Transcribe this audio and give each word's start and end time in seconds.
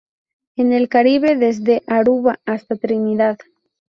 En 0.57 0.73
el 0.73 0.89
Caribe 0.89 1.35
desde 1.35 1.83
Aruba 1.85 2.39
hasta 2.47 2.75
Trinidad. 2.75 3.37